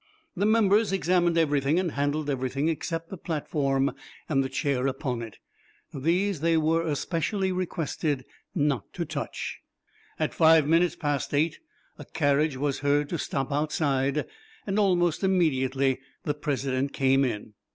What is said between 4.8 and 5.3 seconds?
upon